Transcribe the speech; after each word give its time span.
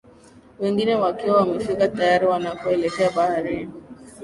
Wengine 0.59 0.95
wakiwa 0.95 1.37
wamefika 1.37 1.87
tayari 1.87 2.25
wanakoelekea 2.25 3.09
baharini 3.09 3.71